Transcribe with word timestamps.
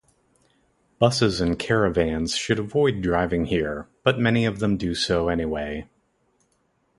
Buses 0.97 1.39
and 1.41 1.59
caravans 1.59 2.35
should 2.35 2.57
avoid 2.57 3.03
driving 3.03 3.45
here, 3.45 3.87
but 4.01 4.17
many 4.17 4.45
of 4.45 4.57
them 4.57 4.75
do 4.75 4.95
so 4.95 5.29
anyway. 5.29 5.87